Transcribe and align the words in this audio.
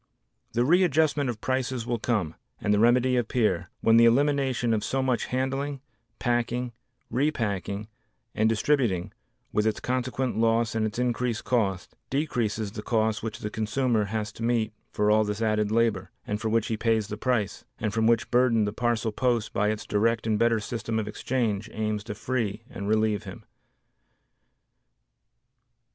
The 0.53 0.65
readjustment 0.65 1.29
of 1.29 1.41
prices 1.41 1.85
will 1.85 1.99
come, 1.99 2.33
and 2.59 2.73
the 2.73 2.79
remedy 2.79 3.15
appear, 3.17 3.69
when 3.81 3.97
the 3.97 4.05
elimination 4.05 4.73
of 4.73 4.83
so 4.83 5.03
much 5.03 5.25
handling, 5.27 5.79
packing, 6.17 6.71
repacking 7.11 7.87
and 8.33 8.49
distributing 8.49 9.13
with 9.53 9.67
its 9.67 9.79
consequent 9.79 10.39
loss 10.39 10.73
and 10.73 10.87
its 10.87 10.97
increased 10.97 11.43
cost, 11.43 11.95
decreases 12.09 12.71
the 12.71 12.81
cost 12.81 13.21
which 13.21 13.41
the 13.41 13.51
consumer 13.51 14.05
has 14.05 14.31
to 14.31 14.41
meet 14.43 14.73
for 14.89 15.11
all 15.11 15.23
this 15.23 15.39
added 15.39 15.69
labor, 15.69 16.09
and 16.25 16.41
for 16.41 16.49
which 16.49 16.65
he 16.65 16.77
pays 16.77 17.07
the 17.07 17.15
price, 17.15 17.63
and 17.77 17.93
from 17.93 18.07
which 18.07 18.31
burden 18.31 18.65
the 18.65 18.73
parcel 18.73 19.11
post 19.11 19.53
by 19.53 19.69
its 19.69 19.85
direct 19.85 20.25
and 20.25 20.39
better 20.39 20.59
system 20.59 20.97
of 20.97 21.07
exchange 21.07 21.69
aims 21.73 22.03
to 22.03 22.15
free 22.15 22.63
and 22.71 22.87
relieve 22.87 23.21
him. 23.25 23.43